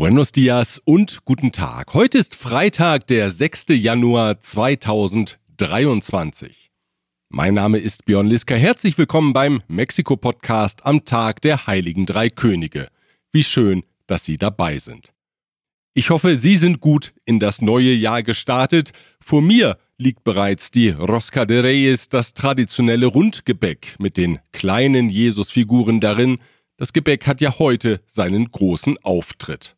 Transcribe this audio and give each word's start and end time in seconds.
Buenos 0.00 0.32
dias 0.32 0.80
und 0.82 1.26
guten 1.26 1.52
Tag. 1.52 1.92
Heute 1.92 2.16
ist 2.16 2.34
Freitag, 2.34 3.06
der 3.08 3.30
6. 3.30 3.66
Januar 3.68 4.40
2023. 4.40 6.70
Mein 7.28 7.52
Name 7.52 7.76
ist 7.76 8.06
Björn 8.06 8.26
Liska. 8.26 8.54
Herzlich 8.54 8.96
willkommen 8.96 9.34
beim 9.34 9.62
Mexiko-Podcast 9.68 10.86
am 10.86 11.04
Tag 11.04 11.42
der 11.42 11.66
Heiligen 11.66 12.06
Drei 12.06 12.30
Könige. 12.30 12.88
Wie 13.30 13.44
schön, 13.44 13.82
dass 14.06 14.24
Sie 14.24 14.38
dabei 14.38 14.78
sind. 14.78 15.12
Ich 15.92 16.08
hoffe, 16.08 16.38
Sie 16.38 16.56
sind 16.56 16.80
gut 16.80 17.12
in 17.26 17.38
das 17.38 17.60
neue 17.60 17.92
Jahr 17.92 18.22
gestartet. 18.22 18.94
Vor 19.20 19.42
mir 19.42 19.76
liegt 19.98 20.24
bereits 20.24 20.70
die 20.70 20.88
Rosca 20.88 21.44
de 21.44 21.60
Reyes, 21.60 22.08
das 22.08 22.32
traditionelle 22.32 23.04
Rundgebäck 23.04 23.96
mit 23.98 24.16
den 24.16 24.38
kleinen 24.52 25.10
Jesusfiguren 25.10 26.00
darin. 26.00 26.38
Das 26.78 26.94
Gebäck 26.94 27.26
hat 27.26 27.42
ja 27.42 27.58
heute 27.58 28.00
seinen 28.06 28.50
großen 28.50 28.96
Auftritt. 29.02 29.76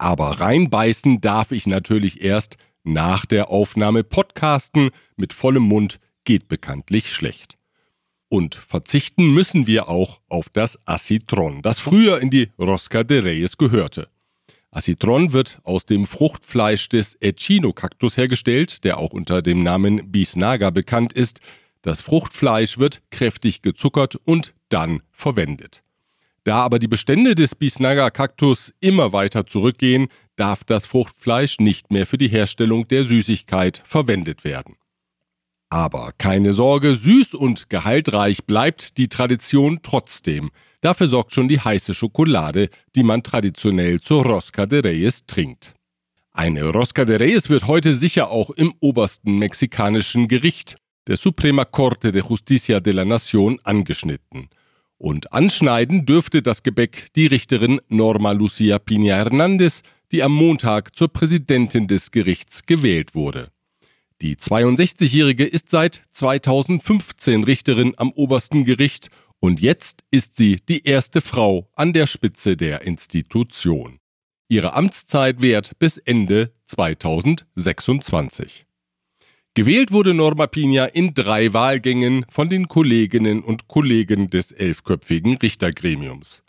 Aber 0.00 0.40
reinbeißen 0.40 1.20
darf 1.20 1.52
ich 1.52 1.66
natürlich 1.66 2.22
erst 2.22 2.56
nach 2.84 3.26
der 3.26 3.50
Aufnahme. 3.50 4.02
Podcasten 4.02 4.92
mit 5.16 5.34
vollem 5.34 5.64
Mund 5.64 6.00
geht 6.24 6.48
bekanntlich 6.48 7.12
schlecht. 7.12 7.58
Und 8.30 8.54
verzichten 8.54 9.34
müssen 9.34 9.66
wir 9.66 9.90
auch 9.90 10.20
auf 10.30 10.48
das 10.48 10.78
Acitron, 10.86 11.60
das 11.60 11.80
früher 11.80 12.18
in 12.18 12.30
die 12.30 12.48
Rosca 12.58 13.04
de 13.04 13.18
Reyes 13.18 13.58
gehörte. 13.58 14.08
Acitron 14.70 15.34
wird 15.34 15.60
aus 15.64 15.84
dem 15.84 16.06
Fruchtfleisch 16.06 16.88
des 16.88 17.20
Echino-Kaktus 17.20 18.16
hergestellt, 18.16 18.84
der 18.84 18.96
auch 18.96 19.12
unter 19.12 19.42
dem 19.42 19.62
Namen 19.62 20.10
Bisnaga 20.10 20.70
bekannt 20.70 21.12
ist. 21.12 21.40
Das 21.82 22.00
Fruchtfleisch 22.00 22.78
wird 22.78 23.02
kräftig 23.10 23.60
gezuckert 23.60 24.16
und 24.24 24.54
dann 24.70 25.02
verwendet. 25.12 25.82
Da 26.44 26.56
aber 26.56 26.78
die 26.78 26.88
Bestände 26.88 27.34
des 27.34 27.54
Bisnaga-Kaktus 27.54 28.72
immer 28.80 29.12
weiter 29.12 29.46
zurückgehen, 29.46 30.08
darf 30.36 30.64
das 30.64 30.86
Fruchtfleisch 30.86 31.58
nicht 31.58 31.90
mehr 31.90 32.06
für 32.06 32.16
die 32.16 32.28
Herstellung 32.28 32.88
der 32.88 33.04
Süßigkeit 33.04 33.82
verwendet 33.84 34.44
werden. 34.44 34.76
Aber 35.68 36.12
keine 36.18 36.52
Sorge, 36.52 36.96
süß 36.96 37.34
und 37.34 37.70
gehaltreich 37.70 38.44
bleibt 38.44 38.98
die 38.98 39.08
Tradition 39.08 39.80
trotzdem. 39.82 40.50
Dafür 40.80 41.06
sorgt 41.06 41.32
schon 41.32 41.46
die 41.46 41.60
heiße 41.60 41.94
Schokolade, 41.94 42.70
die 42.96 43.04
man 43.04 43.22
traditionell 43.22 44.00
zur 44.00 44.24
Rosca 44.24 44.66
de 44.66 44.80
Reyes 44.80 45.26
trinkt. 45.26 45.74
Eine 46.32 46.64
Rosca 46.64 47.04
de 47.04 47.16
Reyes 47.18 47.50
wird 47.50 47.66
heute 47.66 47.94
sicher 47.94 48.30
auch 48.30 48.50
im 48.50 48.74
obersten 48.80 49.38
mexikanischen 49.38 50.26
Gericht, 50.26 50.76
der 51.06 51.16
Suprema 51.16 51.64
Corte 51.64 52.10
de 52.12 52.22
Justicia 52.22 52.80
de 52.80 52.92
la 52.92 53.04
Nación, 53.04 53.58
angeschnitten. 53.62 54.48
Und 55.00 55.32
anschneiden 55.32 56.04
dürfte 56.04 56.42
das 56.42 56.62
Gebäck 56.62 57.06
die 57.16 57.26
Richterin 57.26 57.80
Norma 57.88 58.32
Lucia 58.32 58.78
Pina 58.78 59.14
Hernandez, 59.14 59.82
die 60.12 60.22
am 60.22 60.32
Montag 60.32 60.94
zur 60.94 61.08
Präsidentin 61.08 61.88
des 61.88 62.10
Gerichts 62.10 62.66
gewählt 62.66 63.14
wurde. 63.14 63.48
Die 64.20 64.36
62-Jährige 64.36 65.46
ist 65.46 65.70
seit 65.70 66.02
2015 66.12 67.44
Richterin 67.44 67.94
am 67.96 68.12
obersten 68.12 68.64
Gericht 68.64 69.08
und 69.38 69.60
jetzt 69.60 70.04
ist 70.10 70.36
sie 70.36 70.56
die 70.68 70.84
erste 70.84 71.22
Frau 71.22 71.70
an 71.74 71.94
der 71.94 72.06
Spitze 72.06 72.58
der 72.58 72.82
Institution. 72.82 74.00
Ihre 74.48 74.74
Amtszeit 74.74 75.40
währt 75.40 75.78
bis 75.78 75.96
Ende 75.96 76.52
2026. 76.66 78.66
Gewählt 79.54 79.90
wurde 79.90 80.14
Norma 80.14 80.46
Pina 80.46 80.86
in 80.86 81.12
drei 81.12 81.52
Wahlgängen 81.52 82.24
von 82.30 82.48
den 82.48 82.68
Kolleginnen 82.68 83.42
und 83.42 83.66
Kollegen 83.66 84.28
des 84.28 84.52
elfköpfigen 84.52 85.38
Richtergremiums. 85.38 86.44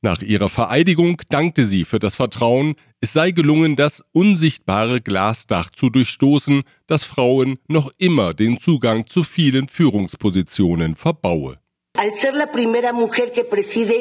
Nach 0.00 0.22
ihrer 0.22 0.48
Vereidigung 0.48 1.20
dankte 1.28 1.64
sie 1.64 1.84
für 1.84 1.98
das 1.98 2.14
Vertrauen, 2.14 2.76
es 3.00 3.12
sei 3.12 3.32
gelungen, 3.32 3.76
das 3.76 4.02
unsichtbare 4.12 5.02
Glasdach 5.02 5.70
zu 5.70 5.90
durchstoßen, 5.90 6.62
das 6.86 7.04
Frauen 7.04 7.58
noch 7.68 7.92
immer 7.98 8.32
den 8.32 8.58
Zugang 8.58 9.06
zu 9.06 9.24
vielen 9.24 9.68
Führungspositionen 9.68 10.94
verbaue. 10.94 11.58
Al 11.98 12.14
ser 12.14 12.32
la 12.32 12.46
primera 12.46 12.92
mujer 12.92 13.30
que 13.32 13.44
preside 13.44 13.94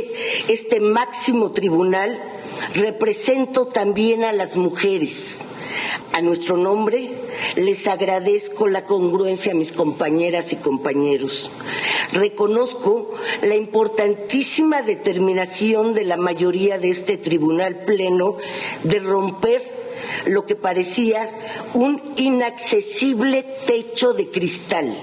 este 0.48 0.80
máximo 0.80 1.52
tribunal, 1.52 2.18
represento 2.76 3.66
también 3.66 4.24
a 4.24 4.32
las 4.32 4.56
mujeres. 4.56 5.42
A 6.14 6.22
nuestro 6.22 6.58
nombre 6.58 7.12
les 7.56 7.88
agradezco 7.88 8.68
la 8.68 8.86
congruencia 8.86 9.52
a 9.52 9.56
mis 9.56 9.72
compañeras 9.72 10.52
y 10.52 10.56
compañeros. 10.56 11.52
Reconozco 12.12 13.14
la 13.42 13.56
importantísima 13.56 14.82
determinación 14.82 15.94
de 15.94 16.06
la 16.06 16.18
mayoría 16.18 16.80
de 16.80 16.90
este 16.90 17.18
tribunal 17.18 17.84
pleno 17.86 18.38
de 18.84 19.00
romper 19.00 19.62
lo 20.26 20.46
que 20.46 20.56
parecía 20.56 21.30
un 21.74 22.02
inaccesible 22.18 23.46
techo 23.66 24.14
de 24.14 24.30
cristal. 24.30 24.96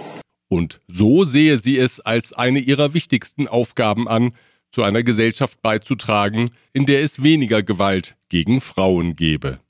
Und 0.49 0.81
so 0.89 1.25
sehe 1.25 1.59
sie 1.59 1.79
es 1.79 2.01
als 2.01 2.33
eine 2.33 2.61
ihrer 2.61 2.95
wichtigsten 2.95 3.49
Aufgaben 3.49 4.07
an, 4.09 4.35
zu 4.71 4.83
einer 4.83 5.03
Gesellschaft 5.03 5.63
beizutragen, 5.63 6.51
in 6.73 6.87
der 6.87 7.03
es 7.03 7.23
weniger 7.23 7.63
Gewalt 7.63 8.17
gegen 8.29 8.61
Frauen 8.61 9.17
gebe. 9.17 9.61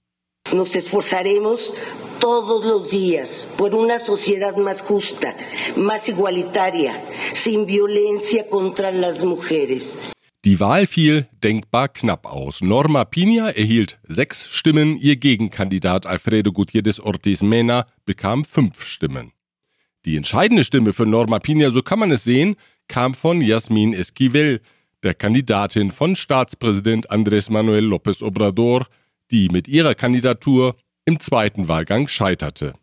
Nos 0.53 0.77
esforzaremos 0.77 1.73
todos 2.21 2.65
los 2.65 2.91
días 2.91 3.49
por 3.57 3.75
una 3.75 3.99
sociedad 3.99 4.57
más 4.57 4.83
justa, 4.83 5.35
más 5.75 6.09
igualitaria, 6.09 7.03
sin 7.33 7.67
violencia 7.67 8.47
contra 8.49 8.93
las 8.93 9.25
mujeres. 9.25 9.97
Die 10.45 10.61
Wahl 10.61 10.87
fiel 10.87 11.27
denkbar 11.43 11.89
knapp 11.95 12.27
aus. 12.27 12.61
Norma 12.61 13.07
Pina 13.07 13.51
erhielt 13.51 13.99
sechs 14.07 14.47
Stimmen, 14.51 14.99
ihr 14.99 15.17
Gegenkandidat 15.17 16.07
Alfredo 16.07 16.53
Gutierrez 16.53 17.01
Ortiz 17.01 17.43
Mena 17.43 17.87
bekam 18.05 18.45
fünf 18.45 18.85
Stimmen. 18.85 19.33
Die 20.05 20.17
entscheidende 20.19 20.63
Stimme 20.63 20.93
für 20.93 21.07
Norma 21.07 21.39
Pina, 21.39 21.71
so 21.71 21.81
kann 21.81 21.99
man 21.99 22.11
es 22.11 22.25
sehen, 22.25 22.57
kam 22.89 23.15
von 23.15 23.41
Jasmin 23.41 23.95
Esquivel, 23.95 24.61
der 25.03 25.15
Kandidatin 25.15 25.91
von 25.91 26.15
Staatspräsident 26.15 27.11
Andrés 27.11 27.51
Manuel 27.51 27.87
López 27.87 28.23
Obrador, 28.23 28.87
die 29.31 29.49
mit 29.49 29.69
ihrer 29.69 29.95
Kandidatur 29.95 30.77
im 31.05 31.21
zweiten 31.21 31.69
Wahlgang 31.69 32.09
scheiterte. 32.09 32.75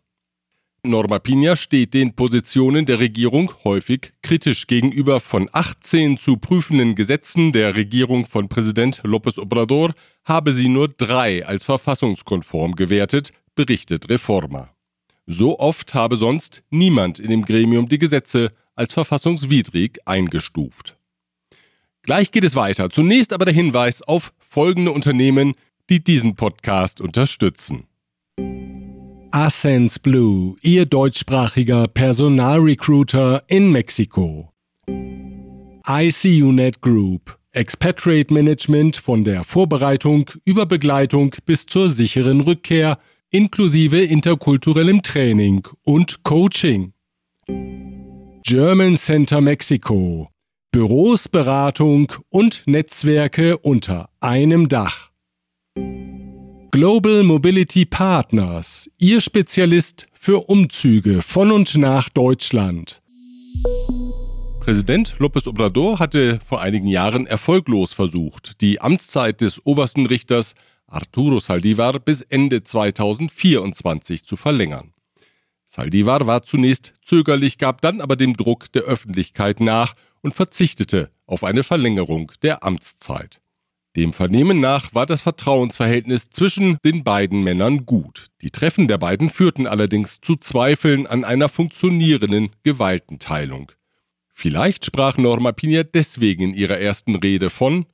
Norma 0.84 1.20
Pina 1.20 1.54
steht 1.54 1.94
den 1.94 2.16
Positionen 2.16 2.86
der 2.86 2.98
Regierung 2.98 3.52
häufig 3.62 4.12
kritisch 4.20 4.66
gegenüber. 4.66 5.20
Von 5.20 5.48
18 5.52 6.16
zu 6.18 6.38
prüfenden 6.38 6.96
Gesetzen 6.96 7.52
der 7.52 7.76
Regierung 7.76 8.26
von 8.26 8.48
Präsident 8.48 9.02
López 9.04 9.38
Obrador 9.38 9.94
habe 10.24 10.52
sie 10.52 10.68
nur 10.68 10.88
drei 10.88 11.46
als 11.46 11.62
verfassungskonform 11.62 12.74
gewertet, 12.74 13.32
berichtet 13.54 14.08
Reforma. 14.08 14.70
So 15.26 15.60
oft 15.60 15.94
habe 15.94 16.16
sonst 16.16 16.64
niemand 16.70 17.20
in 17.20 17.30
dem 17.30 17.44
Gremium 17.44 17.88
die 17.88 17.98
Gesetze 17.98 18.50
als 18.74 18.92
verfassungswidrig 18.92 20.00
eingestuft. 20.04 20.96
Gleich 22.02 22.32
geht 22.32 22.42
es 22.42 22.56
weiter. 22.56 22.90
Zunächst 22.90 23.32
aber 23.32 23.44
der 23.44 23.54
Hinweis 23.54 24.02
auf 24.02 24.32
folgende 24.40 24.90
Unternehmen, 24.90 25.54
die 25.90 26.02
diesen 26.02 26.34
Podcast 26.34 27.00
unterstützen. 27.00 27.84
Ascens 29.30 29.98
Blue, 29.98 30.56
Ihr 30.62 30.84
deutschsprachiger 30.84 31.88
Personalrecruiter 31.88 33.44
in 33.48 33.72
Mexiko. 33.72 34.52
ICUNet 35.88 36.80
Group, 36.80 37.38
Expatriate 37.52 38.32
Management 38.32 38.96
von 38.96 39.24
der 39.24 39.44
Vorbereitung 39.44 40.30
über 40.44 40.66
Begleitung 40.66 41.34
bis 41.46 41.66
zur 41.66 41.88
sicheren 41.88 42.40
Rückkehr, 42.40 42.98
inklusive 43.30 44.02
interkulturellem 44.02 45.02
Training 45.02 45.66
und 45.82 46.22
Coaching. 46.22 46.92
German 48.44 48.96
Center 48.96 49.40
Mexiko, 49.40 50.28
Büros, 50.72 51.28
Beratung 51.28 52.12
und 52.28 52.64
Netzwerke 52.66 53.58
unter 53.58 54.10
einem 54.20 54.68
Dach. 54.68 55.11
Global 56.74 57.22
Mobility 57.22 57.84
Partners, 57.84 58.90
Ihr 58.96 59.20
Spezialist 59.20 60.06
für 60.14 60.48
Umzüge 60.48 61.20
von 61.20 61.50
und 61.52 61.76
nach 61.76 62.08
Deutschland. 62.08 63.02
Präsident 64.58 65.16
López 65.18 65.46
Obrador 65.46 65.98
hatte 65.98 66.40
vor 66.46 66.62
einigen 66.62 66.86
Jahren 66.86 67.26
erfolglos 67.26 67.92
versucht, 67.92 68.62
die 68.62 68.80
Amtszeit 68.80 69.42
des 69.42 69.60
obersten 69.66 70.06
Richters 70.06 70.54
Arturo 70.86 71.40
Saldivar 71.40 72.00
bis 72.00 72.22
Ende 72.22 72.64
2024 72.64 74.24
zu 74.24 74.38
verlängern. 74.38 74.94
Saldivar 75.66 76.26
war 76.26 76.42
zunächst 76.42 76.94
zögerlich, 77.02 77.58
gab 77.58 77.82
dann 77.82 78.00
aber 78.00 78.16
dem 78.16 78.34
Druck 78.34 78.72
der 78.72 78.84
Öffentlichkeit 78.84 79.60
nach 79.60 79.92
und 80.22 80.34
verzichtete 80.34 81.10
auf 81.26 81.44
eine 81.44 81.64
Verlängerung 81.64 82.32
der 82.40 82.64
Amtszeit. 82.64 83.41
Dem 83.94 84.14
Vernehmen 84.14 84.58
nach 84.58 84.94
war 84.94 85.04
das 85.04 85.20
Vertrauensverhältnis 85.20 86.30
zwischen 86.30 86.78
den 86.82 87.04
beiden 87.04 87.42
Männern 87.42 87.84
gut. 87.84 88.28
Die 88.40 88.50
Treffen 88.50 88.88
der 88.88 88.96
beiden 88.96 89.28
führten 89.28 89.66
allerdings 89.66 90.22
zu 90.22 90.36
Zweifeln 90.36 91.06
an 91.06 91.24
einer 91.24 91.50
funktionierenden 91.50 92.50
Gewaltenteilung. 92.62 93.70
Vielleicht 94.32 94.86
sprach 94.86 95.18
Norma 95.18 95.52
Pina 95.52 95.82
deswegen 95.82 96.42
in 96.42 96.54
ihrer 96.54 96.78
ersten 96.78 97.16
Rede 97.16 97.50
von 97.50 97.84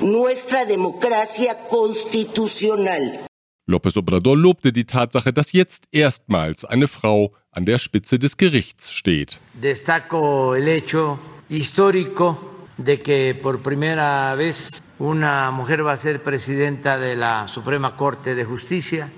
nuestra 0.00 0.64
democracia 0.64 1.54
constitucional. 1.68 3.26
López 3.68 3.96
Obrador 3.96 4.36
lobte 4.36 4.72
die 4.72 4.84
Tatsache, 4.84 5.32
dass 5.32 5.52
jetzt 5.52 5.84
erstmals 5.90 6.64
eine 6.64 6.86
Frau 6.86 7.34
an 7.50 7.66
der 7.66 7.78
Spitze 7.78 8.18
des 8.20 8.36
Gerichts 8.36 8.92
steht. 8.92 9.40
Destaco 9.54 10.54
el 10.54 10.66
hecho 10.68 11.18
histórico 11.48 12.36
de 12.84 13.00
que 13.00 13.34
por 13.34 13.60
primera 13.60 14.34
vez 14.34 14.82
una 14.98 15.50
mujer 15.50 15.84
va 15.86 15.92
a 15.92 15.96
ser 15.96 16.22
presidenta 16.22 16.98
de 16.98 17.16
la 17.16 17.46
Suprema 17.46 17.96
Corte 17.96 18.34
de 18.34 18.44
Justicia. 18.44 19.10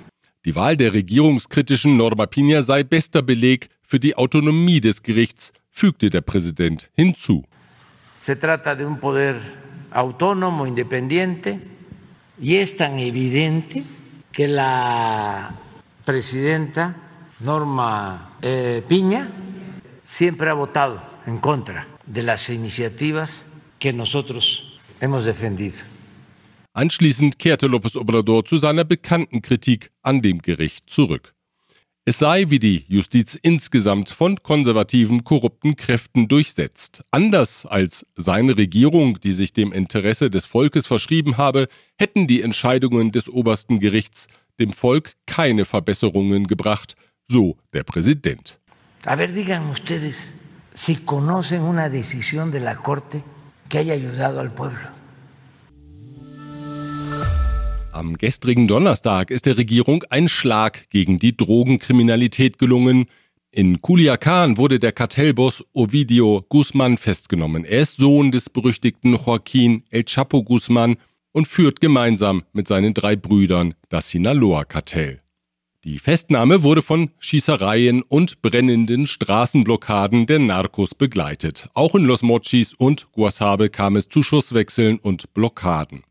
Die 0.45 0.55
Wahl 0.55 0.77
der 0.77 0.93
regierungskritischen 0.93 1.97
Norma 1.97 2.27
Pina 2.27 2.63
sei 2.63 2.83
bester 2.83 3.23
Beleg 3.23 3.69
für 3.83 4.01
die 4.01 4.17
Autonomie 4.17 4.81
des 4.81 5.01
Gerichts, 5.03 5.53
fügte 5.71 6.11
der 6.11 6.23
Präsident 6.23 6.91
hinzu. 6.97 7.45
Se 8.17 8.35
trata 8.35 8.75
de 8.75 8.85
un 8.85 8.99
poder 8.99 9.37
autónomo, 9.93 10.67
independiente, 10.67 11.61
y 12.41 12.57
es 12.57 12.77
tan 12.77 12.99
evidente 12.99 13.85
que 14.33 14.49
la 14.49 15.55
presidenta 16.05 16.97
Norma 17.39 18.33
eh, 18.43 18.83
Piña 18.89 19.29
siempre 20.03 20.51
ha 20.51 20.55
votado 20.55 21.01
en 21.27 21.39
contra 21.39 21.87
de 22.07 22.23
las 22.25 22.51
iniciativas 22.51 23.47
que 23.83 23.93
nosotros 23.93 24.63
hemos 25.01 25.25
defendido. 25.25 25.85
Anschließend 26.73 27.39
kehrte 27.39 27.67
López 27.67 27.97
Obrador 27.97 28.45
zu 28.45 28.57
seiner 28.57 28.85
bekannten 28.85 29.43
Kritik 29.43 29.91
an 30.03 30.23
dem 30.23 30.39
Gericht 30.39 30.89
zurück. 30.89 31.35
Es 32.05 32.19
sei 32.19 32.47
wie 32.49 32.61
die 32.61 32.85
Justiz 32.89 33.39
insgesamt 33.43 34.11
von 34.11 34.43
konservativen, 34.43 35.25
korrupten 35.25 35.75
Kräften 35.77 36.29
durchsetzt. 36.29 37.03
Anders 37.11 37.67
als 37.67 38.07
seine 38.17 38.57
Regierung, 38.57 39.21
die 39.21 39.33
sich 39.33 39.53
dem 39.53 39.73
Interesse 39.73 40.31
des 40.31 40.47
Volkes 40.47 40.87
verschrieben 40.87 41.37
habe, 41.37 41.69
hätten 41.99 42.27
die 42.27 42.41
Entscheidungen 42.43 43.11
des 43.11 43.29
obersten 43.29 43.81
Gerichts 43.81 44.29
dem 44.61 44.73
Volk 44.73 45.15
keine 45.27 45.65
Verbesserungen 45.65 46.47
gebracht, 46.47 46.95
so 47.29 47.57
der 47.73 47.83
Präsident. 47.83 48.61
A 49.05 49.17
ver, 49.17 49.29
digan 49.29 49.69
ustedes 49.71 50.33
si 50.75 50.95
conocen 50.97 51.63
una 51.63 51.89
decisión 51.89 52.51
de 52.53 52.61
la 52.61 52.77
Corte 52.77 53.23
que 53.73 53.79
haya 53.79 53.95
ayudado 53.95 54.39
al 54.39 54.53
pueblo. 54.53 54.79
Am 57.93 58.19
gestrigen 58.19 58.69
Donnerstag 58.69 59.31
ist 59.31 59.47
der 59.47 59.57
Regierung 59.57 60.05
ein 60.11 60.29
Schlag 60.29 60.91
gegen 60.91 61.19
die 61.19 61.37
Drogenkriminalität 61.37 62.59
gelungen. 62.59 63.07
In 63.51 63.81
Culiacan 63.81 64.59
wurde 64.59 64.79
der 64.79 64.93
Kartellboss 64.93 65.65
Ovidio 65.73 66.45
Guzman 66.49 66.99
festgenommen. 66.99 67.65
Er 67.65 67.81
ist 67.81 67.97
Sohn 67.97 68.31
des 68.31 68.51
berüchtigten 68.51 69.15
Joaquín 69.15 69.85
El 69.91 70.05
Chapo 70.05 70.43
Guzman 70.43 70.97
und 71.33 71.49
führt 71.49 71.81
gemeinsam 71.81 72.45
mit 72.53 72.69
seinen 72.69 72.93
drei 72.93 73.17
Brüdern 73.17 73.75
das 73.89 74.11
Sinaloa-Kartell. 74.11 75.19
Die 75.85 75.99
Festnahme 75.99 76.63
wurde 76.63 76.81
von 76.81 77.11
Schießereien 77.19 78.03
und 78.03 78.41
brennenden 78.41 79.05
Straßenblockaden 79.09 80.27
der 80.27 80.39
Narcos 80.39 80.95
begleitet. 80.95 81.69
Auch 81.75 81.97
in 81.97 82.05
Los 82.05 82.23
Mochis 82.23 82.73
und 82.73 83.11
Guasave 83.11 83.69
kam 83.69 83.97
es 83.97 84.09
zu 84.09 84.23
Schusswechseln 84.23 84.99
und 84.99 85.35
Blockaden. 85.35 86.05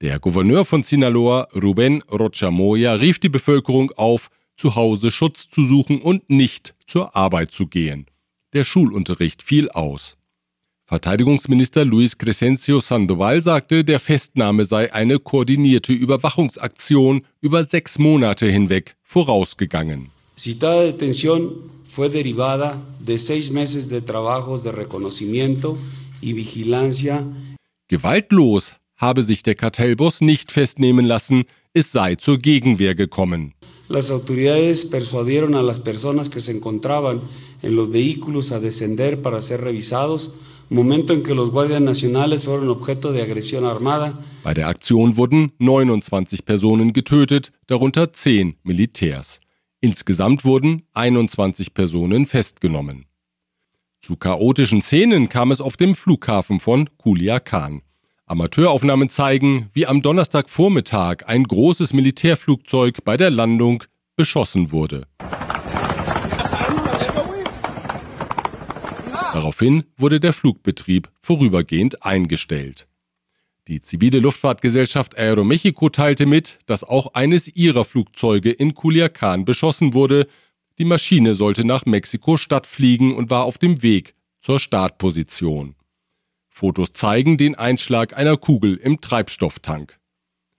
Der 0.00 0.18
Gouverneur 0.18 0.64
von 0.64 0.82
Sinaloa, 0.82 1.46
Ruben 1.54 2.02
Rochamoya, 2.10 2.94
rief 2.94 3.18
die 3.18 3.28
Bevölkerung 3.28 3.92
auf, 3.96 4.30
zu 4.56 4.74
Hause 4.74 5.10
Schutz 5.10 5.50
zu 5.50 5.66
suchen 5.66 6.00
und 6.00 6.30
nicht 6.30 6.74
zur 6.86 7.14
Arbeit 7.14 7.52
zu 7.52 7.66
gehen. 7.66 8.06
Der 8.54 8.64
Schulunterricht 8.64 9.42
fiel 9.42 9.68
aus. 9.68 10.15
Verteidigungsminister 10.88 11.84
Luis 11.84 12.16
Crescencio 12.16 12.80
Sandoval 12.80 13.42
sagte, 13.42 13.82
der 13.82 13.98
Festnahme 13.98 14.64
sei 14.64 14.92
eine 14.92 15.18
koordinierte 15.18 15.92
Überwachungsaktion 15.92 17.22
über 17.40 17.64
sechs 17.64 17.98
Monate 17.98 18.46
hinweg 18.46 18.94
vorausgegangen. 19.02 20.10
Citada 20.36 20.84
detención 20.84 21.50
fue 21.84 22.08
derivada 22.08 22.80
de 23.00 23.18
seis 23.18 23.50
meses 23.50 23.88
de 23.88 24.00
trabajos 24.00 24.62
de 24.62 24.70
reconocimiento 24.70 25.76
y 26.20 26.34
vigilancia. 26.34 27.26
Gewaltlos 27.88 28.76
habe 28.96 29.24
sich 29.24 29.42
der 29.42 29.56
Kartellboss 29.56 30.20
nicht 30.20 30.52
festnehmen 30.52 31.04
lassen, 31.04 31.46
es 31.74 31.90
sei 31.90 32.14
zur 32.14 32.38
Gegenwehr 32.38 32.94
gekommen. 32.94 33.54
Las 33.88 34.12
autoridades 34.12 34.88
persuadieron 34.88 35.56
a 35.56 35.62
las 35.62 35.80
personas 35.80 36.28
que 36.28 36.40
se 36.40 36.52
encontraban 36.52 37.20
en 37.62 37.74
los 37.74 37.90
vehículos 37.90 38.52
a 38.52 38.60
descender 38.60 39.20
para 39.20 39.42
ser 39.42 39.62
revisados, 39.62 40.36
Bei 44.42 44.54
der 44.54 44.66
Aktion 44.66 45.16
wurden 45.16 45.52
29 45.58 46.44
Personen 46.44 46.92
getötet, 46.92 47.52
darunter 47.68 48.12
10 48.12 48.56
Militärs. 48.64 49.40
Insgesamt 49.80 50.44
wurden 50.44 50.82
21 50.94 51.72
Personen 51.72 52.26
festgenommen. 52.26 53.06
Zu 54.00 54.16
chaotischen 54.16 54.82
Szenen 54.82 55.28
kam 55.28 55.52
es 55.52 55.60
auf 55.60 55.76
dem 55.76 55.94
Flughafen 55.94 56.58
von 56.58 56.88
Culiacan. 56.98 57.82
Amateuraufnahmen 58.26 59.08
zeigen, 59.08 59.70
wie 59.72 59.86
am 59.86 60.02
Donnerstagvormittag 60.02 61.26
ein 61.26 61.44
großes 61.44 61.92
Militärflugzeug 61.92 63.04
bei 63.04 63.16
der 63.16 63.30
Landung 63.30 63.84
beschossen 64.16 64.72
wurde. 64.72 65.06
Daraufhin 69.36 69.84
wurde 69.98 70.18
der 70.18 70.32
Flugbetrieb 70.32 71.10
vorübergehend 71.20 72.02
eingestellt. 72.02 72.88
Die 73.68 73.82
zivile 73.82 74.18
Luftfahrtgesellschaft 74.18 75.18
Aeromexico 75.18 75.90
teilte 75.90 76.24
mit, 76.24 76.58
dass 76.64 76.84
auch 76.84 77.12
eines 77.12 77.46
ihrer 77.54 77.84
Flugzeuge 77.84 78.50
in 78.50 78.72
Culiacan 78.72 79.44
beschossen 79.44 79.92
wurde. 79.92 80.26
Die 80.78 80.86
Maschine 80.86 81.34
sollte 81.34 81.66
nach 81.66 81.84
Mexiko-Stadt 81.84 82.66
fliegen 82.66 83.14
und 83.14 83.28
war 83.28 83.44
auf 83.44 83.58
dem 83.58 83.82
Weg 83.82 84.14
zur 84.40 84.58
Startposition. 84.58 85.74
Fotos 86.48 86.94
zeigen 86.94 87.36
den 87.36 87.56
Einschlag 87.56 88.16
einer 88.16 88.38
Kugel 88.38 88.76
im 88.76 89.02
Treibstofftank. 89.02 89.98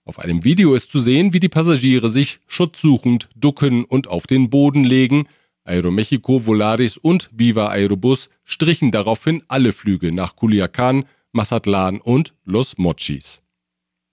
Auf 0.06 0.20
einem 0.20 0.44
Video 0.44 0.76
ist 0.76 0.92
zu 0.92 1.00
sehen, 1.00 1.34
wie 1.34 1.40
die 1.40 1.50
Passagiere 1.50 2.12
sich 2.12 2.42
schutzsuchend 2.46 3.28
ducken 3.36 3.86
und 3.86 4.08
auf 4.08 4.28
den 4.28 4.52
Boden 4.52 4.84
legen. 4.84 5.28
Aeromexico, 5.68 6.46
Volaris 6.46 6.98
und 6.98 7.30
Viva 7.32 7.68
Aerobus 7.68 8.30
strichen 8.44 8.92
daraufhin 8.92 9.44
alle 9.48 9.74
Flüge 9.74 10.12
nach 10.12 10.36
Culiacan, 10.36 11.06
Mazatlan 11.32 12.00
und 12.00 12.34
Los 12.46 12.78
Mochis. 12.78 13.42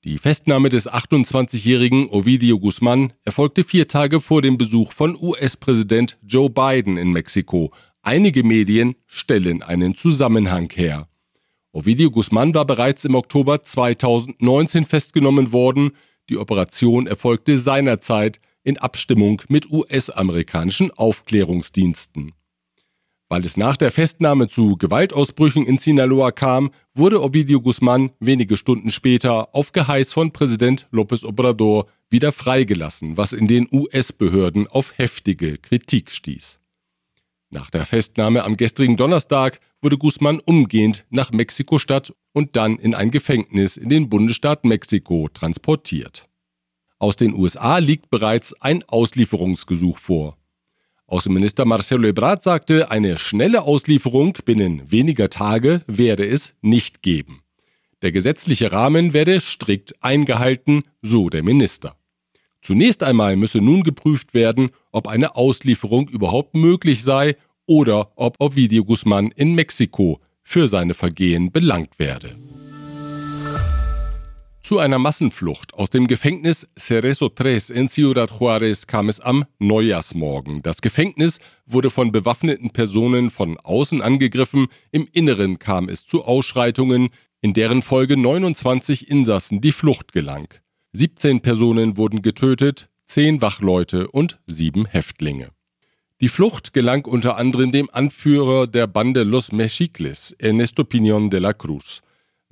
Die 0.04 0.18
Festnahme 0.18 0.68
des 0.68 0.87
28-jährigen 0.87 2.11
Ovidio 2.11 2.58
Guzman 2.58 3.14
erfolgte 3.25 3.64
vier 3.64 3.88
Tage 3.88 4.20
vor 4.20 4.42
dem 4.42 4.58
Besuch 4.58 4.92
von 4.92 5.16
US-Präsident 5.18 6.18
Joe 6.23 6.50
Biden 6.50 6.99
in 6.99 7.11
Mexiko. 7.11 7.73
Einige 8.02 8.42
Medien 8.42 8.96
stellen 9.06 9.62
einen 9.62 9.94
Zusammenhang 9.94 10.70
her. 10.75 11.08
Ovidio 11.73 12.11
Guzman 12.11 12.54
war 12.54 12.66
bereits 12.66 13.06
im 13.06 13.14
Oktober 13.14 13.62
2019 13.62 14.84
festgenommen 14.84 15.52
worden. 15.52 15.92
Die 16.28 16.37
Operation 16.37 17.06
erfolgte 17.06 17.56
seinerzeit 17.56 18.40
in 18.64 18.78
Abstimmung 18.78 19.42
mit 19.49 19.71
US-amerikanischen 19.71 20.90
Aufklärungsdiensten. 20.90 22.33
Weil 23.28 23.44
es 23.44 23.56
nach 23.56 23.76
der 23.76 23.90
Festnahme 23.90 24.49
zu 24.49 24.76
Gewaltausbrüchen 24.76 25.64
in 25.64 25.78
Sinaloa 25.78 26.30
kam, 26.30 26.71
wurde 26.94 27.23
Ovidio 27.23 27.61
Guzman 27.61 28.11
wenige 28.21 28.56
Stunden 28.56 28.90
später 28.90 29.54
auf 29.54 29.73
Geheiß 29.73 30.12
von 30.12 30.33
Präsident 30.33 30.88
López 30.92 31.25
Obrador 31.25 31.87
wieder 32.11 32.33
freigelassen, 32.33 33.16
was 33.16 33.33
in 33.33 33.47
den 33.47 33.66
US-Behörden 33.73 34.66
auf 34.66 34.99
heftige 34.99 35.59
Kritik 35.59 36.11
stieß. 36.11 36.59
Nach 37.50 37.71
der 37.71 37.87
Festnahme 37.87 38.44
am 38.44 38.56
gestrigen 38.56 38.97
Donnerstag 38.97 39.61
wurde 39.80 39.97
Guzman 39.97 40.40
umgehend 40.40 41.06
nach 41.11 41.30
Mexiko-Stadt 41.30 42.12
und 42.33 42.56
dann 42.56 42.78
in 42.78 42.94
ein 42.94 43.11
Gefängnis 43.11 43.76
in 43.76 43.88
den 43.88 44.09
Bundesstaat 44.09 44.64
Mexiko 44.64 45.28
transportiert. 45.33 46.28
Aus 47.04 47.16
den 47.16 47.34
USA 47.34 47.76
liegt 47.76 48.08
bereits 48.08 48.58
ein 48.62 48.82
Auslieferungsgesuch 48.84 49.99
vor. 49.99 50.38
Außenminister 51.06 51.66
Marcelo 51.66 52.08
Ebrard 52.08 52.42
sagte, 52.42 52.90
eine 52.90 53.18
schnelle 53.18 53.64
Auslieferung 53.64 54.38
binnen 54.46 54.90
weniger 54.90 55.28
Tage 55.28 55.82
werde 55.87 56.26
es 56.26 56.54
nicht 56.62 57.02
geben. 57.02 57.42
Der 58.00 58.11
gesetzliche 58.11 58.73
Rahmen 58.73 59.12
werde 59.12 59.42
strikt 59.42 60.02
eingehalten, 60.02 60.84
so 61.02 61.28
der 61.28 61.42
Minister. 61.42 61.94
Zunächst 62.62 63.02
einmal 63.02 63.37
müsse 63.37 63.58
nun 63.58 63.82
geprüft 63.82 64.32
werden, 64.32 64.70
ob 64.90 65.06
eine 65.06 65.37
Auslieferung 65.37 66.08
überhaupt 66.08 66.54
möglich 66.54 67.02
sei 67.02 67.37
oder 67.66 68.12
ob 68.16 68.40
Ovidio 68.40 68.82
Guzman 68.82 69.30
in 69.37 69.54
Mexiko 69.54 70.20
für 70.42 70.68
seine 70.68 70.94
Vergehen 70.94 71.52
belangt 71.52 71.99
werde. 71.99 72.38
Zu 74.64 74.78
einer 74.78 74.99
Massenflucht 74.99 75.75
aus 75.75 75.90
dem 75.90 76.06
Gefängnis 76.06 76.66
Cerezo 76.75 77.28
3 77.28 77.75
in 77.75 77.90
Ciudad 77.90 78.30
Juárez 78.30 78.87
kam 78.87 79.11
es 79.11 79.21
am 79.21 79.44
Neujahrsmorgen. 79.59 80.62
Das 80.62 80.80
Gefängnis 80.80 81.38
wurde 81.66 81.90
von 81.90 82.12
bewaffneten 82.12 82.71
Personen 82.71 83.28
von 83.28 83.59
außen 83.62 84.00
angegriffen, 84.00 84.68
im 84.90 85.06
Inneren 85.12 85.59
kam 85.59 85.90
es 85.90 86.06
zu 86.06 86.25
Ausschreitungen, 86.25 87.11
in 87.42 87.52
deren 87.52 87.83
Folge 87.83 88.16
29 88.16 89.11
Insassen 89.11 89.61
die 89.61 89.73
Flucht 89.73 90.12
gelang. 90.14 90.49
17 90.94 91.42
Personen 91.42 91.99
wurden 91.99 92.23
getötet, 92.23 92.88
10 93.04 93.42
Wachleute 93.42 94.09
und 94.09 94.38
7 94.47 94.87
Häftlinge. 94.87 95.50
Die 96.23 96.30
Flucht 96.30 96.73
gelang 96.73 97.04
unter 97.04 97.37
anderem 97.37 97.71
dem 97.71 97.90
Anführer 97.92 98.66
der 98.66 98.87
Bande 98.87 99.25
Los 99.25 99.52
Mexicles, 99.52 100.35
Ernesto 100.38 100.85
Piñón 100.85 101.28
de 101.28 101.40
la 101.40 101.52
Cruz. 101.52 102.00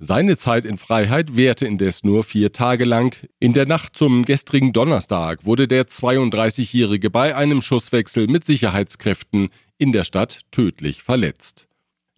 Seine 0.04 0.36
Zeit 0.36 0.64
in 0.64 0.78
Freiheit 0.78 1.36
währte 1.36 1.64
indes 1.64 2.02
nur 2.02 2.24
vier 2.24 2.52
Tage 2.52 2.84
lang. 2.84 3.16
In 3.38 3.52
der 3.52 3.66
Nacht 3.66 3.96
zum 3.96 4.24
gestrigen 4.24 4.72
Donnerstag 4.72 5.46
wurde 5.46 5.68
der 5.68 5.84
32-Jährige 5.84 7.08
bei 7.08 7.36
einem 7.36 7.62
Schusswechsel 7.62 8.26
mit 8.26 8.44
Sicherheitskräften 8.44 9.50
in 9.78 9.92
der 9.92 10.02
Stadt 10.02 10.40
tödlich 10.50 11.04
verletzt. 11.04 11.68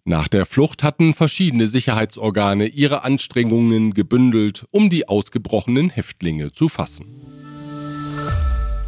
Nach 0.03 0.27
der 0.27 0.47
Flucht 0.47 0.81
hatten 0.81 1.13
verschiedene 1.13 1.67
Sicherheitsorgane 1.67 2.65
ihre 2.65 3.03
Anstrengungen 3.03 3.93
gebündelt, 3.93 4.65
um 4.71 4.89
die 4.89 5.07
ausgebrochenen 5.07 5.91
Häftlinge 5.91 6.51
zu 6.51 6.69
fassen. 6.69 7.21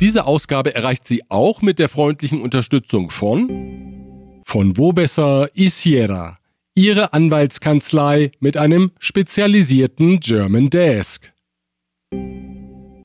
Diese 0.01 0.25
Ausgabe 0.25 0.73
erreicht 0.73 1.07
sie 1.07 1.21
auch 1.29 1.61
mit 1.61 1.77
der 1.77 1.89
freundlichen 1.89 2.41
Unterstützung 2.41 3.11
von 3.11 4.43
von 4.43 4.75
wo 4.75 4.91
besser 4.91 5.49
Isiera 5.53 6.39
Ihre 6.77 7.11
Anwaltskanzlei 7.11 8.29
mit 8.39 8.55
einem 8.55 8.91
spezialisierten 8.99 10.19
German 10.19 10.69
Desk. 10.69 11.33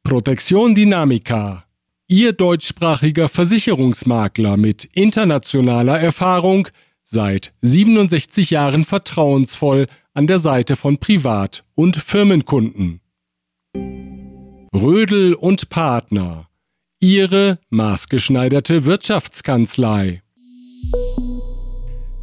Protektion 0.05 0.75
Dynamica. 0.75 1.65
Ihr 2.07 2.35
deutschsprachiger 2.35 3.31
Versicherungsmakler 3.31 4.59
mit 4.59 4.85
internationaler 4.93 5.99
Erfahrung, 5.99 6.69
seit 7.03 7.55
67 7.63 8.51
Jahren 8.51 8.85
vertrauensvoll 8.85 9.87
an 10.13 10.27
der 10.27 10.39
Seite 10.39 10.77
von 10.77 10.99
Privat- 10.99 11.65
und 11.75 11.97
Firmenkunden. 11.97 13.01
Rödel 14.75 15.33
und 15.33 15.71
Partner. 15.71 16.51
Ihre 17.01 17.59
maßgeschneiderte 17.71 18.85
Wirtschaftskanzlei. 18.85 20.21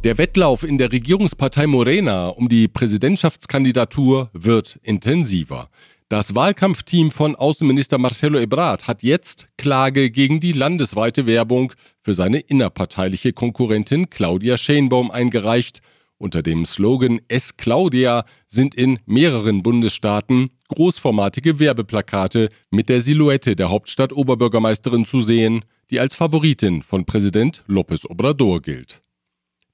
Der 0.02 0.16
Wettlauf 0.16 0.64
in 0.64 0.78
der 0.78 0.92
Regierungspartei 0.92 1.66
Morena 1.66 2.28
um 2.28 2.48
die 2.48 2.68
Präsidentschaftskandidatur 2.68 4.30
wird 4.32 4.80
intensiver. 4.82 5.68
Das 6.08 6.34
Wahlkampfteam 6.34 7.10
von 7.10 7.36
Außenminister 7.36 7.98
Marcelo 7.98 8.38
Ebrard 8.38 8.88
hat 8.88 9.02
jetzt 9.02 9.48
Klage 9.58 10.10
gegen 10.10 10.40
die 10.40 10.52
landesweite 10.52 11.26
Werbung 11.26 11.74
für 12.00 12.14
seine 12.14 12.40
innerparteiliche 12.40 13.34
Konkurrentin 13.34 14.08
Claudia 14.08 14.56
Schenbaum 14.56 15.10
eingereicht. 15.10 15.82
Unter 16.16 16.42
dem 16.42 16.64
Slogan 16.64 17.20
Es 17.28 17.58
Claudia 17.58 18.24
sind 18.46 18.74
in 18.74 19.00
mehreren 19.04 19.62
Bundesstaaten 19.62 20.48
großformatige 20.68 21.58
Werbeplakate 21.58 22.48
mit 22.70 22.88
der 22.88 23.02
Silhouette 23.02 23.54
der 23.54 23.68
Hauptstadt-Oberbürgermeisterin 23.68 25.04
zu 25.04 25.20
sehen, 25.20 25.62
die 25.90 26.00
als 26.00 26.14
Favoritin 26.14 26.82
von 26.82 27.04
Präsident 27.04 27.64
López 27.68 28.08
Obrador 28.08 28.62
gilt. 28.62 29.02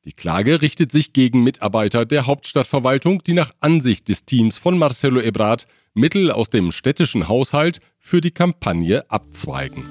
Die 0.07 0.13
Klage 0.13 0.63
richtet 0.63 0.93
sich 0.93 1.13
gegen 1.13 1.43
Mitarbeiter 1.43 2.05
der 2.05 2.27
Hauptstadtverwaltung, 2.27 3.25
die 3.25 3.33
nach 3.33 3.51
Ansicht 3.59 4.09
des 4.09 4.25
Teams 4.25 4.57
von 4.57 4.79
Marcelo 4.79 5.21
Ebrard 5.21 5.67
Mittel 5.95 6.31
aus 6.31 6.49
dem 6.49 6.71
städtischen 6.71 7.27
Haushalt 7.27 7.81
für 7.99 8.21
die 8.21 8.31
Kampagne 8.31 9.11
abzweigen. 9.11 9.83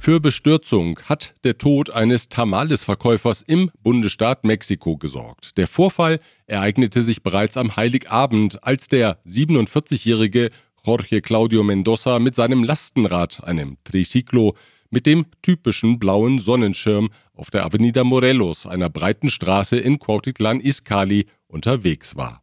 Für 0.00 0.18
Bestürzung 0.18 0.98
hat 1.04 1.34
der 1.44 1.58
Tod 1.58 1.90
eines 1.90 2.28
Tamales-Verkäufers 2.28 3.42
im 3.42 3.70
Bundesstaat 3.84 4.42
Mexiko 4.42 4.96
gesorgt. 4.96 5.56
Der 5.58 5.68
Vorfall 5.68 6.18
ereignete 6.46 7.04
sich 7.04 7.22
bereits 7.22 7.56
am 7.56 7.76
Heiligabend, 7.76 8.64
als 8.64 8.88
der 8.88 9.20
47-jährige 9.28 10.50
Jorge 10.84 11.20
Claudio 11.20 11.62
Mendoza 11.62 12.18
mit 12.18 12.34
seinem 12.34 12.64
Lastenrad, 12.64 13.44
einem 13.44 13.76
Triciclo, 13.84 14.56
mit 14.96 15.04
dem 15.04 15.26
typischen 15.42 15.98
blauen 15.98 16.38
Sonnenschirm 16.38 17.10
auf 17.34 17.50
der 17.50 17.66
Avenida 17.66 18.02
Morelos, 18.02 18.66
einer 18.66 18.88
breiten 18.88 19.28
Straße 19.28 19.76
in 19.76 19.98
Cuautitlán 19.98 20.58
Izcalli, 20.58 21.26
unterwegs 21.48 22.16
war. 22.16 22.42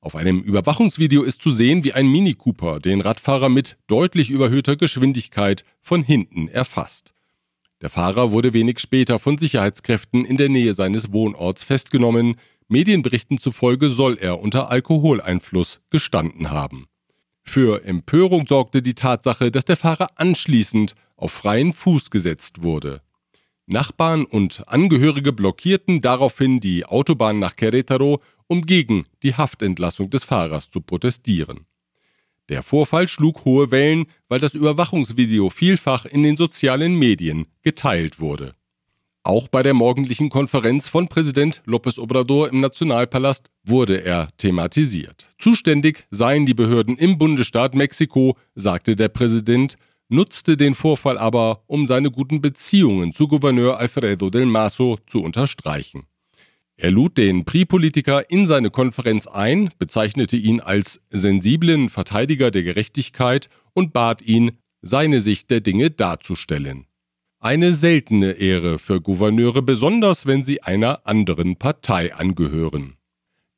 Auf 0.00 0.14
einem 0.14 0.38
Überwachungsvideo 0.38 1.24
ist 1.24 1.42
zu 1.42 1.50
sehen, 1.50 1.82
wie 1.82 1.92
ein 1.92 2.06
Mini 2.06 2.34
Cooper 2.34 2.78
den 2.78 3.00
Radfahrer 3.00 3.48
mit 3.48 3.76
deutlich 3.88 4.30
überhöhter 4.30 4.76
Geschwindigkeit 4.76 5.64
von 5.82 6.04
hinten 6.04 6.46
erfasst. 6.46 7.12
Der 7.80 7.90
Fahrer 7.90 8.30
wurde 8.30 8.52
wenig 8.52 8.78
später 8.78 9.18
von 9.18 9.36
Sicherheitskräften 9.36 10.24
in 10.24 10.36
der 10.36 10.48
Nähe 10.48 10.74
seines 10.74 11.12
Wohnorts 11.12 11.64
festgenommen. 11.64 12.36
Medienberichten 12.68 13.36
zufolge 13.36 13.90
soll 13.90 14.16
er 14.16 14.38
unter 14.38 14.70
Alkoholeinfluss 14.70 15.80
gestanden 15.90 16.50
haben. 16.50 16.86
Für 17.52 17.84
Empörung 17.84 18.46
sorgte 18.46 18.80
die 18.80 18.94
Tatsache, 18.94 19.50
dass 19.50 19.64
der 19.64 19.76
Fahrer 19.76 20.06
anschließend 20.14 20.94
auf 21.16 21.32
freien 21.32 21.72
Fuß 21.72 22.10
gesetzt 22.10 22.62
wurde. 22.62 23.02
Nachbarn 23.66 24.24
und 24.24 24.62
Angehörige 24.68 25.32
blockierten 25.32 26.00
daraufhin 26.00 26.60
die 26.60 26.86
Autobahn 26.86 27.40
nach 27.40 27.56
Querétaro, 27.56 28.20
um 28.46 28.62
gegen 28.62 29.04
die 29.24 29.34
Haftentlassung 29.34 30.10
des 30.10 30.22
Fahrers 30.22 30.70
zu 30.70 30.80
protestieren. 30.80 31.66
Der 32.50 32.62
Vorfall 32.62 33.08
schlug 33.08 33.44
hohe 33.44 33.72
Wellen, 33.72 34.06
weil 34.28 34.38
das 34.38 34.54
Überwachungsvideo 34.54 35.50
vielfach 35.50 36.04
in 36.04 36.22
den 36.22 36.36
sozialen 36.36 36.96
Medien 36.96 37.46
geteilt 37.62 38.20
wurde. 38.20 38.54
Auch 39.30 39.46
bei 39.46 39.62
der 39.62 39.74
morgendlichen 39.74 40.28
Konferenz 40.28 40.88
von 40.88 41.06
Präsident 41.06 41.62
López 41.64 42.00
Obrador 42.00 42.48
im 42.48 42.58
Nationalpalast 42.58 43.48
wurde 43.62 44.04
er 44.04 44.26
thematisiert. 44.38 45.28
Zuständig 45.38 46.08
seien 46.10 46.46
die 46.46 46.54
Behörden 46.54 46.96
im 46.96 47.16
Bundesstaat 47.16 47.76
Mexiko, 47.76 48.36
sagte 48.56 48.96
der 48.96 49.08
Präsident, 49.08 49.76
nutzte 50.08 50.56
den 50.56 50.74
Vorfall 50.74 51.16
aber, 51.16 51.62
um 51.68 51.86
seine 51.86 52.10
guten 52.10 52.40
Beziehungen 52.40 53.12
zu 53.12 53.28
Gouverneur 53.28 53.78
Alfredo 53.78 54.30
del 54.30 54.46
Maso 54.46 54.98
zu 55.06 55.22
unterstreichen. 55.22 56.08
Er 56.76 56.90
lud 56.90 57.16
den 57.16 57.44
PRI-Politiker 57.44 58.28
in 58.30 58.48
seine 58.48 58.70
Konferenz 58.70 59.28
ein, 59.28 59.70
bezeichnete 59.78 60.38
ihn 60.38 60.58
als 60.58 61.00
sensiblen 61.10 61.88
Verteidiger 61.88 62.50
der 62.50 62.64
Gerechtigkeit 62.64 63.48
und 63.74 63.92
bat 63.92 64.22
ihn, 64.22 64.58
seine 64.82 65.20
Sicht 65.20 65.52
der 65.52 65.60
Dinge 65.60 65.90
darzustellen. 65.90 66.86
Eine 67.42 67.72
seltene 67.72 68.32
Ehre 68.32 68.78
für 68.78 69.00
Gouverneure, 69.00 69.62
besonders 69.62 70.26
wenn 70.26 70.44
sie 70.44 70.62
einer 70.62 71.06
anderen 71.06 71.56
Partei 71.56 72.14
angehören. 72.14 72.98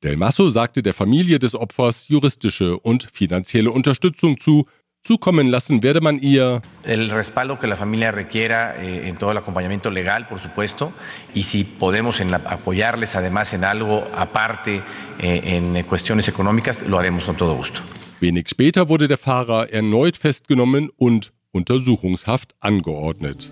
Del 0.05 0.17
Masso 0.17 0.51
sagte 0.51 0.85
der 0.85 0.95
Familie 0.95 1.41
des 1.41 1.57
Opfers 1.57 2.07
juristische 2.07 2.79
und 2.79 3.09
finanzielle 3.13 3.73
Unterstützung 3.73 4.39
zu, 4.39 4.67
zukommen 5.03 5.49
lassen 5.49 5.83
werde 5.83 6.01
man 6.01 6.21
ihr 6.21 6.63
el 6.85 7.11
respaldo 7.11 7.59
que 7.59 7.67
la 7.67 7.75
familia 7.75 8.13
requiera 8.13 8.77
eh, 8.81 9.09
en 9.09 9.17
todo 9.17 9.33
el 9.33 9.39
acompañamiento 9.39 9.91
legal, 9.91 10.29
por 10.29 10.39
supuesto, 10.39 10.93
y 11.35 11.43
si 11.43 11.65
podemos 11.65 12.21
en 12.21 12.31
la, 12.31 12.37
apoyarles 12.37 13.17
además 13.17 13.53
en 13.53 13.65
algo 13.65 14.05
aparte 14.15 14.85
eh, 15.19 15.41
en 15.57 15.83
cuestiones 15.83 16.29
económicas, 16.29 16.87
lo 16.87 17.01
haremos 17.01 17.25
con 17.25 17.37
todo 17.37 17.57
gusto. 17.57 17.81
Wenig 18.21 18.49
später 18.49 18.89
wurde 18.89 19.09
der 19.09 19.19
Fahrer 19.19 19.73
erneut 19.73 20.17
festgenommen 20.17 20.91
und 20.97 21.33
Untersuchungshaft 21.51 22.55
angeordnet. 22.61 23.51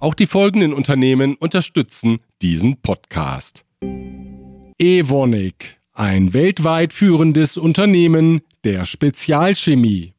Auch 0.00 0.14
die 0.14 0.26
folgenden 0.26 0.72
Unternehmen 0.72 1.34
unterstützen 1.34 2.20
diesen 2.40 2.80
Podcast. 2.80 3.64
Evonik 4.78 5.80
ein 5.92 6.32
weltweit 6.32 6.92
führendes 6.92 7.56
Unternehmen 7.56 8.42
der 8.62 8.86
Spezialchemie. 8.86 10.12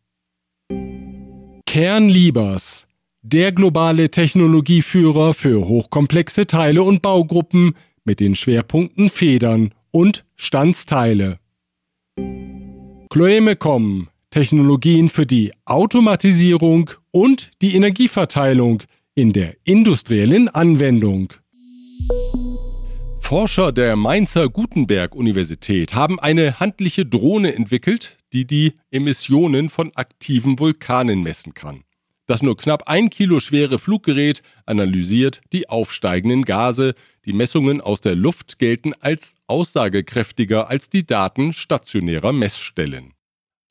Kernliebers, 1.65 2.88
der 3.21 3.53
globale 3.53 4.12
Technologieführer 4.12 5.33
für 5.33 5.65
hochkomplexe 5.65 6.45
Teile 6.45 6.83
und 6.83 7.01
Baugruppen 7.01 7.75
mit 8.03 8.19
den 8.19 8.36
Schwerpunkten 8.36 9.07
Federn 9.09 9.74
und 9.91 10.25
Standsteile. 10.36 11.39
Chloemecom, 13.09 14.09
Technologien 14.29 15.07
für 15.07 15.25
die 15.25 15.53
Automatisierung 15.63 16.89
und 17.12 17.51
die 17.62 17.75
Energieverteilung 17.75 18.83
in 19.19 19.33
der 19.33 19.57
industriellen 19.65 20.47
Anwendung. 20.47 21.33
Forscher 23.19 23.73
der 23.73 23.97
Mainzer 23.97 24.47
Gutenberg-Universität 24.47 25.93
haben 25.93 26.21
eine 26.21 26.61
handliche 26.61 27.05
Drohne 27.05 27.53
entwickelt, 27.53 28.15
die 28.31 28.47
die 28.47 28.75
Emissionen 28.91 29.67
von 29.67 29.91
aktiven 29.95 30.57
Vulkanen 30.57 31.21
messen 31.21 31.53
kann. 31.53 31.83
Das 32.27 32.41
nur 32.41 32.55
knapp 32.55 32.88
ein 32.88 33.09
Kilo 33.09 33.41
schwere 33.41 33.77
Fluggerät 33.77 34.41
analysiert 34.65 35.41
die 35.51 35.67
aufsteigenden 35.67 36.43
Gase. 36.45 36.95
Die 37.25 37.33
Messungen 37.33 37.81
aus 37.81 37.99
der 37.99 38.15
Luft 38.15 38.57
gelten 38.57 38.93
als 39.01 39.35
aussagekräftiger 39.47 40.69
als 40.69 40.89
die 40.89 41.05
Daten 41.05 41.51
stationärer 41.51 42.31
Messstellen. 42.31 43.15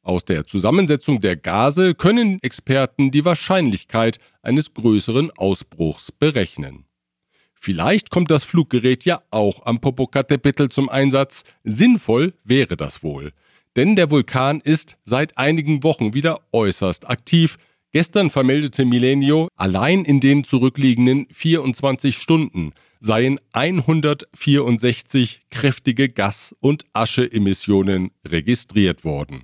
Aus 0.09 0.25
der 0.25 0.47
Zusammensetzung 0.47 1.21
der 1.21 1.37
Gase 1.37 1.95
können 1.95 2.39
Experten 2.41 3.11
die 3.11 3.27
Wahrscheinlichkeit 3.27 4.19
eines 4.41 4.73
größeren 4.73 5.31
Ausbruchs 5.33 6.13
berechnen. 6.13 6.87
Vielleicht 7.53 8.09
kommt 8.09 8.31
das 8.31 8.43
Fluggerät 8.43 9.05
ja 9.05 9.21
auch 9.31 9.67
am 9.67 9.81
Popocatépetl 9.81 10.71
zum 10.71 10.89
Einsatz. 10.89 11.45
Sinnvoll 11.63 12.33
wäre 12.43 12.79
das 12.79 13.03
wohl. 13.03 13.35
Denn 13.77 13.97
der 13.97 14.11
Vulkan 14.11 14.63
ist 14.63 14.97
seit 15.05 15.37
einigen 15.37 15.83
Wochen 15.83 16.15
wieder 16.15 16.41
äußerst 16.53 17.11
aktiv. 17.11 17.59
Gestern 17.93 18.31
vermeldete 18.31 18.87
Milenio, 18.87 19.49
allein 19.57 20.07
in 20.07 20.21
den 20.21 20.43
zurückliegenden 20.43 21.27
24 21.31 22.17
Stunden 22.17 22.73
seien 22.99 23.39
164 23.53 25.41
kräftige 25.51 26.09
Gas- 26.09 26.57
und 26.61 26.87
Ascheemissionen 26.95 28.11
registriert 28.27 29.05
worden. 29.05 29.43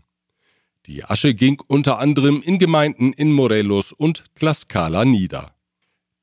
Die 0.87 1.03
Asche 1.05 1.35
ging 1.35 1.63
unter 1.67 1.99
anderem 1.99 2.43
in 2.43 2.59
Gemeinden 2.59 3.13
in 3.15 3.33
Morelos 3.33 3.93
und 3.93 4.25
Tlaxcala 4.35 5.07
nieder. 5.07 5.55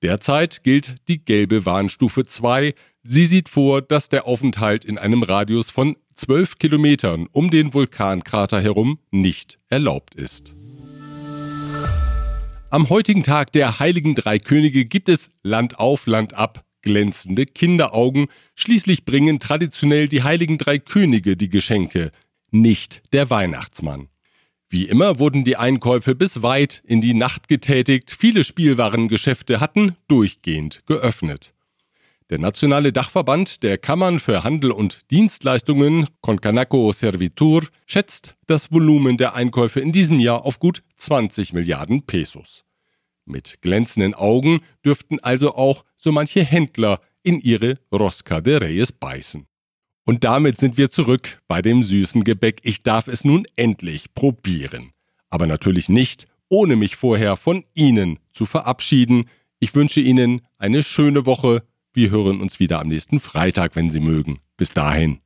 Derzeit 0.03 0.63
gilt 0.63 0.95
die 1.07 1.23
gelbe 1.23 1.65
Warnstufe 1.65 2.25
2. 2.25 2.73
Sie 3.03 3.25
sieht 3.25 3.49
vor, 3.49 3.81
dass 3.81 4.09
der 4.09 4.27
Aufenthalt 4.27 4.85
in 4.85 4.99
einem 4.99 5.23
Radius 5.23 5.71
von 5.71 5.95
12 6.13 6.59
Kilometern 6.59 7.27
um 7.31 7.49
den 7.49 7.73
Vulkankrater 7.73 8.61
herum 8.61 8.99
nicht 9.09 9.59
erlaubt 9.69 10.13
ist. 10.13 10.53
Am 12.69 12.89
heutigen 12.89 13.23
Tag 13.23 13.51
der 13.51 13.79
Heiligen 13.79 14.15
Drei 14.15 14.37
Könige 14.37 14.85
gibt 14.85 15.09
es 15.09 15.29
Land 15.41 15.79
auf, 15.79 16.05
Land 16.05 16.35
ab 16.35 16.63
glänzende 16.83 17.45
Kinderaugen. 17.45 18.27
Schließlich 18.55 19.05
bringen 19.05 19.39
traditionell 19.39 20.07
die 20.07 20.23
Heiligen 20.23 20.57
Drei 20.57 20.79
Könige 20.79 21.35
die 21.37 21.49
Geschenke, 21.49 22.11
nicht 22.51 23.01
der 23.13 23.29
Weihnachtsmann. 23.29 24.07
Wie 24.73 24.85
immer 24.85 25.19
wurden 25.19 25.43
die 25.43 25.57
Einkäufe 25.57 26.15
bis 26.15 26.43
weit 26.43 26.81
in 26.85 27.01
die 27.01 27.13
Nacht 27.13 27.49
getätigt, 27.49 28.15
viele 28.17 28.45
Spielwarengeschäfte 28.45 29.59
hatten 29.59 29.97
durchgehend 30.07 30.83
geöffnet. 30.85 31.53
Der 32.29 32.39
nationale 32.39 32.93
Dachverband 32.93 33.63
der 33.63 33.77
Kammern 33.77 34.17
für 34.17 34.45
Handel 34.45 34.71
und 34.71 35.11
Dienstleistungen 35.11 36.07
Concanaco 36.21 36.93
Servitur 36.93 37.67
schätzt 37.85 38.37
das 38.47 38.71
Volumen 38.71 39.17
der 39.17 39.35
Einkäufe 39.35 39.81
in 39.81 39.91
diesem 39.91 40.21
Jahr 40.21 40.45
auf 40.45 40.57
gut 40.57 40.83
20 40.95 41.51
Milliarden 41.51 42.05
Pesos. 42.05 42.63
Mit 43.25 43.61
glänzenden 43.61 44.13
Augen 44.13 44.61
dürften 44.85 45.19
also 45.19 45.53
auch 45.53 45.83
so 45.97 46.13
manche 46.13 46.45
Händler 46.45 47.01
in 47.23 47.41
ihre 47.41 47.77
Rosca 47.91 48.39
de 48.39 48.55
Reyes 48.59 48.93
beißen. 48.93 49.47
Und 50.05 50.23
damit 50.23 50.57
sind 50.57 50.77
wir 50.77 50.89
zurück 50.89 51.41
bei 51.47 51.61
dem 51.61 51.83
süßen 51.83 52.23
Gebäck. 52.23 52.59
Ich 52.63 52.83
darf 52.83 53.07
es 53.07 53.23
nun 53.23 53.45
endlich 53.55 54.13
probieren. 54.13 54.91
Aber 55.29 55.47
natürlich 55.47 55.89
nicht, 55.89 56.27
ohne 56.49 56.75
mich 56.75 56.95
vorher 56.95 57.37
von 57.37 57.63
Ihnen 57.73 58.19
zu 58.31 58.45
verabschieden. 58.45 59.25
Ich 59.59 59.73
wünsche 59.75 60.01
Ihnen 60.01 60.41
eine 60.57 60.83
schöne 60.83 61.25
Woche. 61.25 61.63
Wir 61.93 62.09
hören 62.09 62.41
uns 62.41 62.59
wieder 62.59 62.79
am 62.79 62.87
nächsten 62.87 63.19
Freitag, 63.19 63.75
wenn 63.75 63.91
Sie 63.91 63.99
mögen. 63.99 64.39
Bis 64.57 64.73
dahin. 64.73 65.19